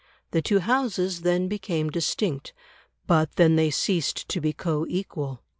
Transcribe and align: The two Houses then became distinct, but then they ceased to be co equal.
The 0.31 0.41
two 0.41 0.61
Houses 0.61 1.21
then 1.21 1.47
became 1.47 1.91
distinct, 1.91 2.53
but 3.05 3.33
then 3.35 3.55
they 3.55 3.69
ceased 3.69 4.27
to 4.29 4.41
be 4.41 4.51
co 4.51 4.87
equal. 4.89 5.43